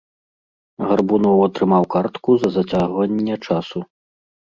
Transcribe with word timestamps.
Гарбуноў 0.91 1.37
атрымаў 1.47 1.83
картку 1.95 2.31
за 2.45 2.49
зацягванне 2.55 3.37
часу. 3.45 3.83